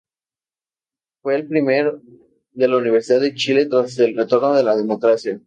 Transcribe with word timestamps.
Fue 1.21 1.35
el 1.35 1.47
primer 1.47 1.93
de 2.53 2.67
la 2.67 2.77
Universidad 2.77 3.19
de 3.21 3.35
Chile 3.35 3.67
tras 3.67 3.99
el 3.99 4.17
retorno 4.17 4.47
a 4.47 4.63
la 4.63 4.75
democracia. 4.75 5.39